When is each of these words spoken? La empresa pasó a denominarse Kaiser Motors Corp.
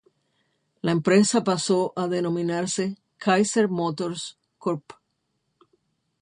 La 0.81 0.91
empresa 0.93 1.43
pasó 1.43 1.93
a 1.95 2.07
denominarse 2.07 2.97
Kaiser 3.19 3.69
Motors 3.69 4.39
Corp. 4.57 4.93